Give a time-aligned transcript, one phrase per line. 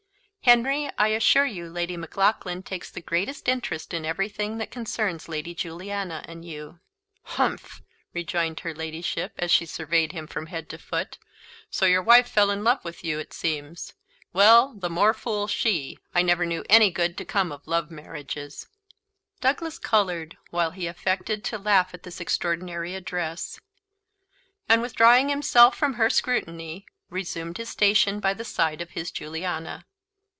[0.43, 5.53] Henry, I assure you, Lady Maclaughlan takes the greatest interest in everything that concerns Lady
[5.53, 6.79] Juliana and you."
[7.23, 11.19] "Humph!" rejoined her ladyship, as she surveyed him from head to foot.
[11.69, 13.93] "So your wife fell in love with you, it seems;
[14.33, 18.67] well, the more fool she; I never knew any good come of love marriages."
[19.41, 23.59] Douglas coloured, while he affected to laugh at this extraordinary address,
[24.67, 29.85] and withdrawing himself from her scrutiny, resumed his station by the side of his Juliana.